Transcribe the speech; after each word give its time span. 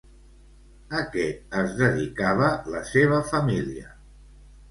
A 0.99 1.01
què 1.15 1.25
es 1.59 1.75
dedicava 1.81 2.49
la 2.77 2.83
seva 2.93 3.19
família? 3.35 3.93